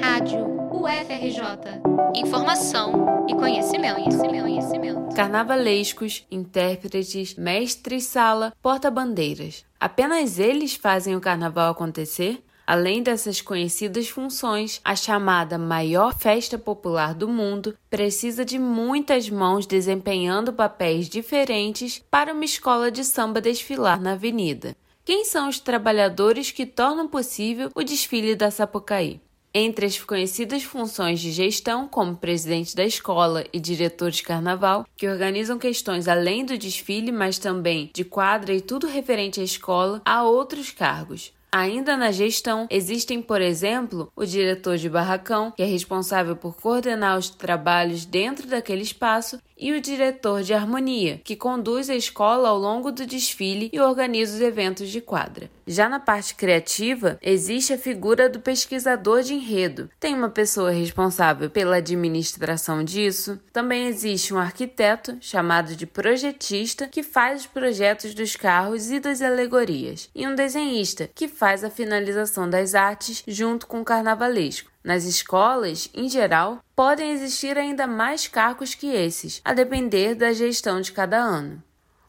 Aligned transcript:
Rádio 0.00 0.46
UFRJ. 0.72 1.80
Informação 2.14 3.26
e 3.28 3.34
conhecimento, 3.34 3.96
conhecimento, 3.96 4.42
conhecimento. 4.42 5.14
Carnavalescos, 5.14 6.26
intérpretes, 6.30 7.34
mestres-sala, 7.34 8.52
porta-bandeiras. 8.62 9.64
Apenas 9.80 10.38
eles 10.38 10.74
fazem 10.74 11.16
o 11.16 11.20
carnaval 11.20 11.70
acontecer? 11.70 12.42
Além 12.66 13.02
dessas 13.02 13.40
conhecidas 13.40 14.08
funções, 14.08 14.80
a 14.84 14.96
chamada 14.96 15.56
maior 15.56 16.12
festa 16.14 16.58
popular 16.58 17.14
do 17.14 17.28
mundo 17.28 17.76
precisa 17.88 18.44
de 18.44 18.58
muitas 18.58 19.30
mãos 19.30 19.66
desempenhando 19.66 20.52
papéis 20.52 21.08
diferentes 21.08 22.02
para 22.10 22.32
uma 22.32 22.44
escola 22.44 22.90
de 22.90 23.04
samba 23.04 23.40
desfilar 23.40 24.00
na 24.00 24.12
avenida. 24.12 24.76
Quem 25.04 25.24
são 25.24 25.48
os 25.48 25.60
trabalhadores 25.60 26.50
que 26.50 26.66
tornam 26.66 27.06
possível 27.06 27.70
o 27.76 27.84
desfile 27.84 28.34
da 28.34 28.50
Sapucaí? 28.50 29.20
Entre 29.58 29.86
as 29.86 29.98
conhecidas 29.98 30.64
funções 30.64 31.18
de 31.18 31.32
gestão, 31.32 31.88
como 31.88 32.14
presidente 32.14 32.76
da 32.76 32.84
escola 32.84 33.42
e 33.54 33.58
diretor 33.58 34.10
de 34.10 34.22
carnaval, 34.22 34.86
que 34.94 35.08
organizam 35.08 35.58
questões 35.58 36.08
além 36.08 36.44
do 36.44 36.58
desfile, 36.58 37.10
mas 37.10 37.38
também 37.38 37.90
de 37.94 38.04
quadra 38.04 38.52
e 38.52 38.60
tudo 38.60 38.86
referente 38.86 39.40
à 39.40 39.42
escola, 39.42 40.02
há 40.04 40.22
outros 40.24 40.70
cargos. 40.70 41.32
Ainda 41.50 41.96
na 41.96 42.12
gestão, 42.12 42.66
existem, 42.68 43.22
por 43.22 43.40
exemplo, 43.40 44.12
o 44.14 44.26
diretor 44.26 44.76
de 44.76 44.90
barracão, 44.90 45.50
que 45.52 45.62
é 45.62 45.64
responsável 45.64 46.36
por 46.36 46.54
coordenar 46.54 47.16
os 47.16 47.30
trabalhos 47.30 48.04
dentro 48.04 48.46
daquele 48.46 48.82
espaço, 48.82 49.40
e 49.56 49.72
o 49.72 49.80
diretor 49.80 50.42
de 50.42 50.52
harmonia, 50.52 51.20
que 51.24 51.34
conduz 51.34 51.88
a 51.88 51.94
escola 51.94 52.48
ao 52.48 52.58
longo 52.58 52.92
do 52.92 53.06
desfile 53.06 53.70
e 53.72 53.80
organiza 53.80 54.36
os 54.36 54.40
eventos 54.40 54.88
de 54.88 55.00
quadra. 55.00 55.50
Já 55.66 55.88
na 55.88 55.98
parte 55.98 56.34
criativa, 56.34 57.18
existe 57.20 57.72
a 57.72 57.78
figura 57.78 58.28
do 58.28 58.38
pesquisador 58.38 59.22
de 59.22 59.34
enredo. 59.34 59.90
Tem 59.98 60.14
uma 60.14 60.28
pessoa 60.28 60.70
responsável 60.70 61.50
pela 61.50 61.76
administração 61.76 62.84
disso. 62.84 63.40
Também 63.52 63.86
existe 63.86 64.32
um 64.32 64.38
arquiteto, 64.38 65.16
chamado 65.20 65.74
de 65.74 65.86
projetista, 65.86 66.86
que 66.86 67.02
faz 67.02 67.40
os 67.40 67.46
projetos 67.46 68.14
dos 68.14 68.36
carros 68.36 68.90
e 68.90 69.00
das 69.00 69.20
alegorias, 69.20 70.08
e 70.14 70.26
um 70.26 70.34
desenhista, 70.34 71.10
que 71.14 71.26
faz 71.26 71.64
a 71.64 71.70
finalização 71.70 72.48
das 72.48 72.74
artes 72.74 73.24
junto 73.26 73.66
com 73.66 73.80
o 73.80 73.84
carnavalesco. 73.84 74.75
Nas 74.86 75.02
escolas, 75.02 75.90
em 75.92 76.08
geral, 76.08 76.60
podem 76.76 77.10
existir 77.10 77.58
ainda 77.58 77.88
mais 77.88 78.28
cargos 78.28 78.72
que 78.72 78.86
esses, 78.86 79.40
a 79.44 79.52
depender 79.52 80.14
da 80.14 80.32
gestão 80.32 80.80
de 80.80 80.92
cada 80.92 81.18
ano. 81.18 81.60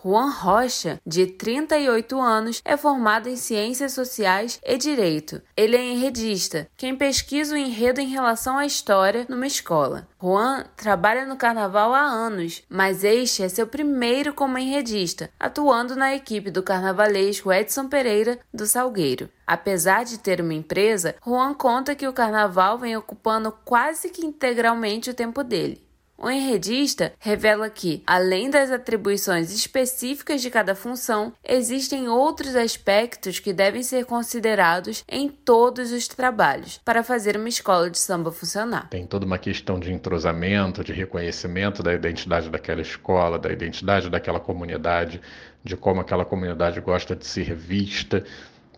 Juan 0.07 0.29
Rocha, 0.29 1.01
de 1.05 1.27
38 1.27 2.17
anos, 2.17 2.61
é 2.63 2.77
formado 2.77 3.27
em 3.27 3.35
Ciências 3.35 3.91
Sociais 3.91 4.57
e 4.65 4.77
Direito. 4.77 5.41
Ele 5.53 5.75
é 5.75 5.83
enredista, 5.83 6.69
quem 6.77 6.95
pesquisa 6.95 7.53
o 7.53 7.57
enredo 7.57 7.99
em 7.99 8.07
relação 8.07 8.57
à 8.57 8.65
história 8.65 9.25
numa 9.27 9.45
escola. 9.45 10.07
Juan 10.17 10.63
trabalha 10.77 11.25
no 11.25 11.35
carnaval 11.35 11.93
há 11.93 12.03
anos, 12.03 12.63
mas 12.69 13.03
este 13.03 13.43
é 13.43 13.49
seu 13.49 13.67
primeiro 13.67 14.33
como 14.33 14.57
enredista, 14.57 15.29
atuando 15.37 15.93
na 15.93 16.15
equipe 16.15 16.49
do 16.49 16.63
carnavalesco 16.63 17.51
Edson 17.51 17.89
Pereira 17.89 18.39
do 18.53 18.65
Salgueiro. 18.65 19.29
Apesar 19.45 20.05
de 20.05 20.19
ter 20.19 20.39
uma 20.39 20.53
empresa, 20.53 21.15
Juan 21.21 21.53
conta 21.53 21.95
que 21.95 22.07
o 22.07 22.13
carnaval 22.13 22.77
vem 22.77 22.95
ocupando 22.95 23.51
quase 23.65 24.09
que 24.09 24.25
integralmente 24.25 25.09
o 25.09 25.13
tempo 25.13 25.43
dele. 25.43 25.85
O 26.19 26.31
enredista 26.31 27.13
revela 27.19 27.69
que, 27.69 28.01
além 28.05 28.49
das 28.49 28.71
atribuições 28.71 29.53
específicas 29.53 30.41
de 30.41 30.49
cada 30.49 30.73
função, 30.73 31.31
existem 31.43 32.09
outros 32.09 32.55
aspectos 32.55 33.39
que 33.39 33.53
devem 33.53 33.83
ser 33.83 34.03
considerados 34.05 35.05
em 35.07 35.29
todos 35.29 35.91
os 35.91 36.07
trabalhos 36.07 36.81
para 36.83 37.03
fazer 37.03 37.37
uma 37.37 37.47
escola 37.47 37.87
de 37.87 37.99
samba 37.99 38.31
funcionar. 38.31 38.89
Tem 38.89 39.05
toda 39.05 39.27
uma 39.27 39.37
questão 39.37 39.79
de 39.79 39.93
entrosamento, 39.93 40.83
de 40.83 40.91
reconhecimento 40.91 41.83
da 41.83 41.93
identidade 41.93 42.49
daquela 42.49 42.81
escola, 42.81 43.37
da 43.37 43.51
identidade 43.51 44.09
daquela 44.09 44.39
comunidade, 44.39 45.21
de 45.63 45.77
como 45.77 46.01
aquela 46.01 46.25
comunidade 46.25 46.81
gosta 46.81 47.15
de 47.15 47.27
ser 47.27 47.53
vista 47.53 48.23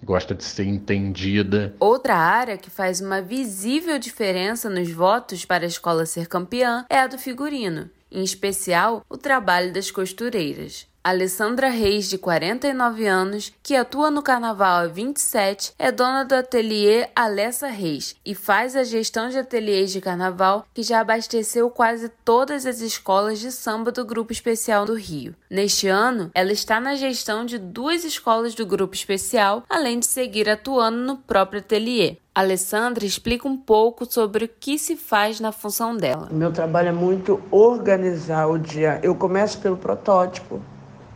gosta 0.03 0.33
de 0.33 0.43
ser 0.43 0.65
entendida. 0.65 1.75
Outra 1.79 2.15
área 2.15 2.57
que 2.57 2.69
faz 2.69 2.99
uma 3.01 3.21
visível 3.21 3.99
diferença 3.99 4.69
nos 4.69 4.91
votos 4.91 5.45
para 5.45 5.63
a 5.63 5.67
escola 5.67 6.05
ser 6.05 6.27
campeã 6.27 6.85
é 6.89 6.99
a 6.99 7.07
do 7.07 7.17
figurino, 7.17 7.89
em 8.11 8.23
especial 8.23 9.05
o 9.09 9.17
trabalho 9.17 9.71
das 9.71 9.91
costureiras. 9.91 10.88
Alessandra 11.01 11.69
Reis, 11.69 12.09
de 12.09 12.17
49 12.17 13.07
anos, 13.07 13.53
que 13.63 13.73
atua 13.73 14.11
no 14.11 14.21
carnaval 14.21 14.83
há 14.83 14.87
27, 14.87 15.73
é 15.79 15.93
dona 15.93 16.25
do 16.25 16.35
ateliê 16.35 17.07
Alessa 17.15 17.67
Reis 17.67 18.17
e 18.25 18.35
faz 18.35 18.75
a 18.75 18.83
gestão 18.83 19.29
de 19.29 19.37
ateliês 19.37 19.91
de 19.91 20.01
carnaval 20.01 20.65
que 20.73 20.83
já 20.83 20.99
abasteceu 20.99 21.69
quase 21.69 22.09
todas 22.25 22.65
as 22.65 22.81
escolas 22.81 23.39
de 23.39 23.49
samba 23.49 23.93
do 23.93 24.03
Grupo 24.03 24.33
Especial 24.33 24.85
do 24.85 24.93
Rio. 24.93 25.33
Neste 25.49 25.87
ano, 25.87 26.29
ela 26.35 26.51
está 26.51 26.81
na 26.81 26.95
gestão 26.95 27.45
de 27.45 27.57
duas 27.57 28.03
escolas 28.03 28.53
do 28.53 28.65
Grupo 28.65 28.93
Especial, 28.93 29.63
além 29.69 29.99
de 29.99 30.05
seguir 30.05 30.49
atuando 30.49 30.97
no 30.97 31.15
próprio 31.15 31.61
ateliê. 31.61 32.17
Alessandra 32.35 33.05
explica 33.05 33.47
um 33.47 33.57
pouco 33.57 34.05
sobre 34.05 34.45
o 34.45 34.49
que 34.49 34.77
se 34.77 34.97
faz 34.97 35.39
na 35.39 35.51
função 35.53 35.95
dela. 35.95 36.27
Meu 36.29 36.51
trabalho 36.51 36.89
é 36.89 36.93
muito 36.93 37.41
organizar 37.51 38.47
o 38.47 38.57
dia. 38.57 38.99
Eu 39.01 39.15
começo 39.15 39.59
pelo 39.59 39.75
protótipo, 39.75 40.61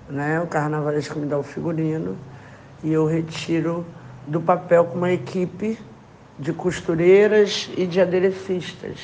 né? 0.10 0.40
O 0.42 0.48
carnavalesco 0.48 1.20
me 1.20 1.26
dá 1.26 1.38
o 1.38 1.44
figurino 1.44 2.18
e 2.84 2.92
eu 2.92 3.06
retiro 3.06 3.86
do 4.28 4.42
papel 4.42 4.86
com 4.86 4.98
uma 4.98 5.12
equipe 5.12 5.78
de 6.38 6.52
costureiras 6.54 7.70
e 7.78 7.86
de 7.86 8.02
aderecistas. 8.02 9.00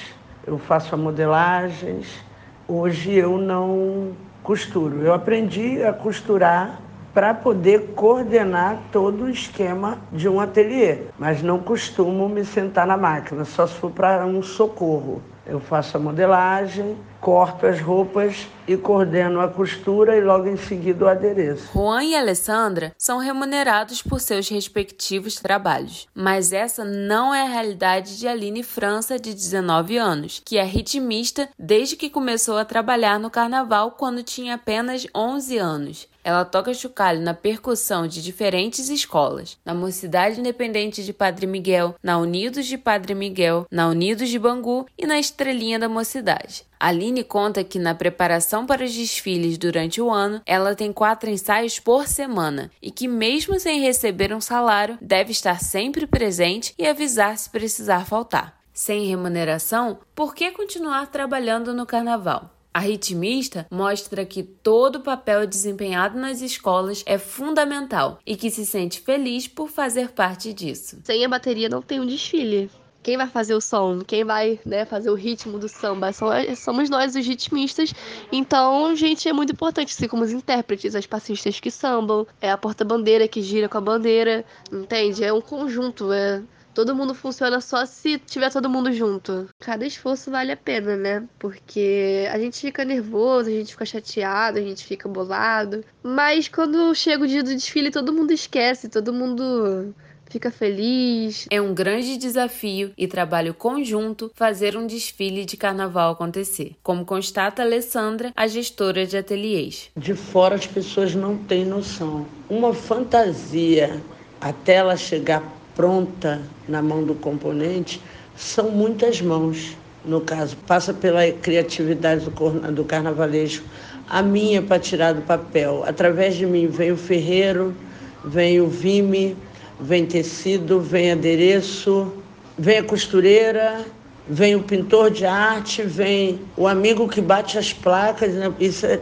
Eu 0.46 0.58
faço 0.58 0.96
a 0.96 0.98
modelagens. 0.98 2.24
Hoje 2.68 3.14
eu 3.14 3.38
não 3.38 4.14
costuro. 4.44 5.02
Eu 5.02 5.14
aprendi 5.14 5.84
a 5.84 5.94
costurar 5.94 6.80
para 7.14 7.34
poder 7.34 7.94
coordenar 7.96 8.78
todo 8.92 9.26
o 9.26 9.30
esquema 9.30 9.98
de 10.12 10.30
um 10.30 10.40
ateliê, 10.40 11.00
mas 11.18 11.42
não 11.42 11.60
costumo 11.60 12.30
me 12.30 12.46
sentar 12.46 12.86
na 12.86 12.96
máquina, 12.96 13.44
só 13.46 13.66
se 13.66 13.74
for 13.76 13.92
para 13.92 14.26
um 14.26 14.42
socorro. 14.42 15.22
Eu 15.46 15.60
faço 15.60 15.98
a 15.98 16.00
modelagem, 16.00 16.96
corto 17.20 17.66
as 17.66 17.82
roupas 17.82 18.48
e 18.68 18.78
coordeno 18.78 19.42
a 19.42 19.48
costura 19.48 20.16
e 20.16 20.22
logo 20.22 20.48
em 20.48 20.56
seguida 20.56 21.06
o 21.06 21.08
adereço. 21.08 21.70
Juan 21.74 22.04
e 22.04 22.16
Alessandra 22.16 22.94
são 22.98 23.18
remunerados 23.18 24.02
por 24.02 24.20
seus 24.20 24.48
respectivos 24.48 25.36
trabalhos, 25.36 26.08
mas 26.14 26.54
essa 26.54 26.84
não 26.86 27.34
é 27.34 27.42
a 27.42 27.50
realidade 27.50 28.18
de 28.18 28.28
Aline 28.28 28.64
França, 28.64 29.20
de 29.20 29.34
19 29.34 29.98
anos, 29.98 30.42
que 30.46 30.58
é 30.58 30.64
ritmista 30.64 31.50
desde 31.58 31.96
que 31.96 32.10
começou 32.10 32.58
a 32.58 32.66
trabalhar 32.66 33.20
no 33.20 33.30
carnaval 33.30 33.92
quando 33.92 34.24
tinha 34.24 34.56
apenas 34.56 35.08
11 35.16 35.58
anos. 35.58 36.08
Ela 36.24 36.46
toca 36.46 36.74
chocalho 36.74 37.22
na 37.22 37.34
percussão 37.34 38.06
de 38.06 38.22
diferentes 38.22 38.90
escolas, 38.90 39.58
na 39.66 39.74
Mocidade 39.74 40.40
Independente 40.40 41.04
de 41.04 41.12
Padre 41.12 41.48
Miguel, 41.48 41.96
na 42.04 42.20
Unidos 42.20 42.68
de 42.68 42.78
Padre 42.78 43.16
Miguel, 43.16 43.66
na 43.72 43.88
Unidos 43.88 44.30
de 44.30 44.38
Bangu 44.38 44.86
e 44.96 45.08
na 45.08 45.18
Estrelinha 45.18 45.80
da 45.80 45.90
Mocidade. 45.90 46.70
Aline 46.80 47.09
conta 47.24 47.64
que 47.64 47.80
na 47.80 47.96
preparação 47.96 48.66
para 48.66 48.86
os 48.86 48.94
desfiles 48.94 49.58
durante 49.58 50.02
o 50.02 50.10
ano, 50.10 50.42
ela 50.46 50.76
tem 50.76 50.94
quatro 50.94 51.30
ensaios 51.30 51.80
por 51.80 52.08
semana 52.08 52.72
e 52.82 52.92
que, 52.92 53.08
mesmo 53.08 53.60
sem 53.60 53.82
receber 53.82 54.34
um 54.34 54.42
salário, 54.42 54.98
deve 55.02 55.32
estar 55.32 55.62
sempre 55.62 56.06
presente 56.08 56.74
e 56.78 56.88
avisar 56.88 57.38
se 57.38 57.50
precisar 57.50 58.06
faltar. 58.06 58.60
Sem 58.74 59.08
remuneração, 59.08 60.00
por 60.16 60.34
que 60.34 60.52
continuar 60.52 61.08
trabalhando 61.08 61.74
no 61.74 61.86
carnaval? 61.86 62.56
A 62.74 62.80
ritmista 62.80 63.68
mostra 63.70 64.26
que 64.26 64.44
todo 64.44 64.98
o 64.98 65.02
papel 65.02 65.48
desempenhado 65.48 66.18
nas 66.20 66.40
escolas 66.40 67.04
é 67.06 67.18
fundamental 67.18 68.20
e 68.26 68.36
que 68.36 68.52
se 68.52 68.66
sente 68.66 69.02
feliz 69.02 69.48
por 69.48 69.70
fazer 69.70 70.12
parte 70.12 70.54
disso. 70.54 71.00
Sem 71.04 71.26
a 71.26 71.30
bateria 71.30 71.68
não 71.68 71.82
tem 71.82 72.00
um 72.00 72.06
desfile. 72.06 72.70
Quem 73.02 73.18
vai 73.18 73.28
fazer 73.28 73.54
o 73.54 73.62
som? 73.62 74.02
Quem 74.02 74.24
vai 74.24 74.60
né, 74.66 74.86
fazer 74.86 75.10
o 75.10 75.16
ritmo 75.16 75.58
do 75.58 75.70
samba? 75.70 76.12
Somos 76.56 76.90
nós, 76.90 77.16
os 77.16 77.26
ritmistas. 77.26 77.94
Então, 78.32 78.96
gente, 78.96 79.28
é 79.28 79.34
muito 79.34 79.54
importante, 79.54 79.94
assim 79.94 80.08
como 80.08 80.24
os 80.24 80.32
intérpretes, 80.32 80.96
as 80.96 81.06
passistas 81.06 81.60
que 81.60 81.72
sambam, 81.72 82.28
é 82.42 82.52
a 82.52 82.58
porta-bandeira 82.58 83.28
que 83.28 83.42
gira 83.42 83.70
com 83.70 83.78
a 83.78 83.82
bandeira, 83.82 84.46
entende? 84.72 85.24
É 85.24 85.32
um 85.32 85.42
conjunto, 85.42 86.12
é 86.12 86.42
Todo 86.74 86.96
mundo 86.96 87.14
funciona 87.14 87.60
só 87.60 87.86
se 87.86 88.20
tiver 88.20 88.52
todo 88.52 88.70
mundo 88.70 88.92
junto. 88.94 89.50
Cada 89.60 89.86
esforço 89.86 90.32
vale 90.32 90.52
a 90.52 90.56
pena, 90.56 90.96
né? 90.96 91.28
Porque 91.38 92.26
a 92.32 92.40
gente 92.40 92.58
fica 92.60 92.86
nervoso, 92.86 93.50
a 93.50 93.52
gente 93.52 93.74
fica 93.74 93.86
chateado, 93.86 94.60
a 94.60 94.62
gente 94.62 94.86
fica 94.86 95.10
bolado. 95.10 95.84
Mas 96.02 96.48
quando 96.48 96.96
chega 96.96 97.24
o 97.24 97.28
dia 97.28 97.44
do 97.44 97.54
desfile, 97.54 97.92
todo 97.92 98.14
mundo 98.14 98.32
esquece, 98.32 98.88
todo 98.88 99.12
mundo 99.12 99.94
fica 100.30 100.52
feliz. 100.52 101.48
É 101.50 101.60
um 101.60 101.74
grande 101.74 102.18
desafio 102.18 102.92
e 102.98 103.08
trabalho 103.08 103.54
conjunto 103.54 104.32
fazer 104.36 104.78
um 104.78 104.86
desfile 104.86 105.44
de 105.44 105.58
carnaval 105.58 106.14
acontecer, 106.14 106.76
como 106.84 107.04
constata 107.04 107.62
Alessandra, 107.62 108.32
a 108.36 108.48
gestora 108.48 109.06
de 109.06 109.18
ateliês. 109.18 109.90
De 109.98 110.14
fora 110.14 110.56
as 110.56 110.68
pessoas 110.68 111.16
não 111.16 111.38
têm 111.38 111.66
noção. 111.66 112.26
Uma 112.50 112.74
fantasia 112.74 114.02
até 114.40 114.76
ela 114.76 114.96
chegar 114.96 115.44
pronta 115.76 116.42
na 116.68 116.82
mão 116.82 117.04
do 117.04 117.16
componente 117.16 118.02
são 118.36 118.70
muitas 118.70 119.22
mãos. 119.22 119.78
No 120.06 120.22
caso, 120.22 120.56
passa 120.66 120.94
pela 120.94 121.30
criatividade 121.30 122.26
do, 122.26 122.72
do 122.72 122.86
carnavalesco, 122.86 123.66
a 124.08 124.22
minha 124.22 124.62
para 124.62 124.80
tirar 124.80 125.14
do 125.14 125.22
papel. 125.22 125.84
Através 125.86 126.36
de 126.36 126.46
mim 126.46 126.68
vem 126.68 126.92
o 126.92 126.98
ferreiro, 126.98 127.76
vem 128.24 128.62
o 128.62 128.68
vime, 128.68 129.36
vem 129.80 130.06
tecido, 130.06 130.82
vem 130.82 131.12
adereço, 131.12 132.14
vem 132.58 132.80
a 132.80 132.84
costureira, 132.84 133.86
vem 134.28 134.56
o 134.56 134.62
pintor 134.62 135.10
de 135.10 135.26
arte, 135.26 135.82
vem 135.84 136.42
o 136.58 136.68
amigo 136.68 137.08
que 137.08 137.22
bate 137.22 137.58
as 137.58 137.72
placas. 137.72 138.34
Né? 138.34 138.54
Isso 138.60 138.86
é, 138.86 139.00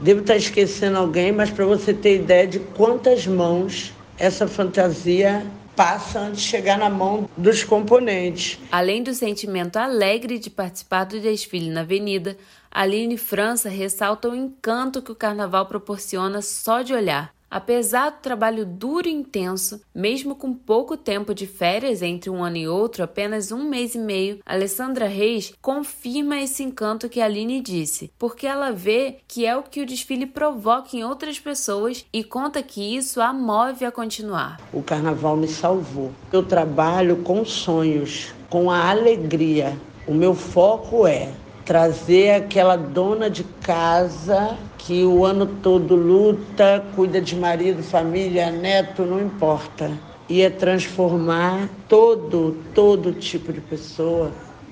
devo 0.00 0.20
estar 0.20 0.36
esquecendo 0.36 0.98
alguém, 0.98 1.32
mas 1.32 1.50
para 1.50 1.64
você 1.64 1.94
ter 1.94 2.16
ideia 2.16 2.46
de 2.46 2.58
quantas 2.58 3.26
mãos 3.26 3.92
essa 4.18 4.46
fantasia 4.48 5.46
passa 5.76 6.20
antes 6.20 6.42
de 6.42 6.48
chegar 6.48 6.78
na 6.78 6.88
mão 6.88 7.28
dos 7.36 7.62
componentes. 7.62 8.58
Além 8.72 9.02
do 9.02 9.12
sentimento 9.12 9.76
alegre 9.76 10.38
de 10.38 10.48
participar 10.48 11.04
do 11.04 11.20
desfile 11.20 11.70
na 11.70 11.82
avenida, 11.82 12.36
Aline 12.70 13.18
França 13.18 13.68
ressalta 13.68 14.28
o 14.28 14.34
encanto 14.34 15.02
que 15.02 15.12
o 15.12 15.14
carnaval 15.14 15.66
proporciona 15.66 16.40
só 16.40 16.80
de 16.80 16.94
olhar. 16.94 17.35
Apesar 17.50 18.10
do 18.10 18.18
trabalho 18.18 18.66
duro 18.66 19.08
e 19.08 19.12
intenso, 19.12 19.80
mesmo 19.94 20.34
com 20.34 20.52
pouco 20.52 20.96
tempo 20.96 21.34
de 21.34 21.46
férias 21.46 22.02
entre 22.02 22.28
um 22.28 22.42
ano 22.42 22.56
e 22.56 22.68
outro, 22.68 23.04
apenas 23.04 23.52
um 23.52 23.68
mês 23.68 23.94
e 23.94 23.98
meio, 23.98 24.40
Alessandra 24.44 25.06
Reis 25.06 25.52
confirma 25.62 26.40
esse 26.40 26.62
encanto 26.62 27.08
que 27.08 27.20
Aline 27.20 27.60
disse, 27.60 28.10
porque 28.18 28.46
ela 28.46 28.72
vê 28.72 29.18
que 29.28 29.46
é 29.46 29.56
o 29.56 29.62
que 29.62 29.80
o 29.80 29.86
desfile 29.86 30.26
provoca 30.26 30.96
em 30.96 31.04
outras 31.04 31.38
pessoas 31.38 32.04
e 32.12 32.24
conta 32.24 32.62
que 32.62 32.96
isso 32.96 33.20
a 33.20 33.32
move 33.32 33.84
a 33.84 33.92
continuar. 33.92 34.60
O 34.72 34.82
carnaval 34.82 35.36
me 35.36 35.48
salvou. 35.48 36.12
Eu 36.32 36.42
trabalho 36.42 37.18
com 37.22 37.44
sonhos, 37.44 38.34
com 38.50 38.70
a 38.70 38.90
alegria. 38.90 39.76
O 40.06 40.14
meu 40.14 40.34
foco 40.34 41.06
é 41.06 41.32
trazer 41.66 42.30
aquela 42.30 42.76
dona 42.76 43.28
de 43.28 43.42
casa 43.42 44.56
que 44.78 45.04
o 45.04 45.24
ano 45.24 45.46
todo 45.46 45.96
luta, 45.96 46.82
cuida 46.94 47.20
de 47.20 47.34
marido, 47.34 47.82
família, 47.82 48.52
neto, 48.52 49.02
não 49.02 49.20
importa. 49.20 49.90
E 50.28 50.42
é 50.42 50.48
transformar 50.48 51.68
todo, 51.88 52.56
todo 52.72 53.12
tipo 53.12 53.52
de 53.52 53.60
pessoa 53.60 54.30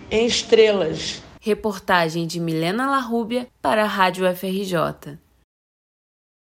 em 0.08 0.24
estrelas. 0.24 1.20
Reportagem 1.40 2.26
de 2.26 2.38
Milena 2.38 2.88
Larrúbia 2.88 3.48
para 3.60 3.82
a 3.82 3.88
Rádio 3.88 4.24
FRJ. 4.34 5.18